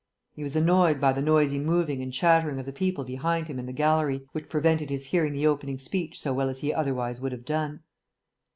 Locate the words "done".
7.45-7.81